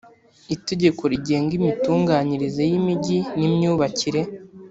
itegeko 0.55 1.01
rigenga 1.11 1.51
imitunganyirize 1.59 2.61
y 2.71 2.73
imijyi 2.79 3.17
n 3.37 3.39
imyubakire 3.49 4.21